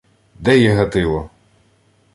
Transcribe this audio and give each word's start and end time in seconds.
—Де 0.39 0.57
є 0.59 0.73
Гатило? 0.73 1.29